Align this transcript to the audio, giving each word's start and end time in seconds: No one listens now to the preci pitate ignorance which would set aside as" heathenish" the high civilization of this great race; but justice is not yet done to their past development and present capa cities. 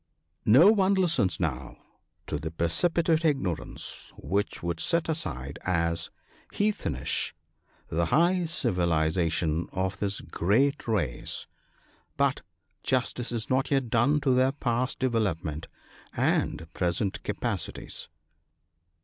No 0.47 0.71
one 0.71 0.95
listens 0.95 1.39
now 1.39 1.77
to 2.25 2.39
the 2.39 2.49
preci 2.49 2.89
pitate 2.89 3.23
ignorance 3.23 4.11
which 4.17 4.63
would 4.63 4.79
set 4.79 5.07
aside 5.07 5.59
as" 5.63 6.09
heathenish" 6.59 7.35
the 7.87 8.07
high 8.07 8.45
civilization 8.45 9.67
of 9.71 9.99
this 9.99 10.19
great 10.21 10.87
race; 10.87 11.45
but 12.17 12.41
justice 12.81 13.31
is 13.31 13.47
not 13.47 13.69
yet 13.69 13.91
done 13.91 14.19
to 14.21 14.33
their 14.33 14.53
past 14.53 14.97
development 14.97 15.67
and 16.17 16.67
present 16.73 17.21
capa 17.21 17.59
cities. 17.59 18.09